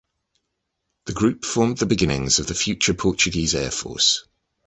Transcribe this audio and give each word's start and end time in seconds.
The 1.05 1.13
group 1.13 1.45
formed 1.45 1.77
the 1.77 1.85
beginnings 1.85 2.39
of 2.39 2.47
the 2.47 2.55
future 2.55 2.95
Portuguese 2.95 3.53
Air 3.53 3.69
Force. 3.69 4.25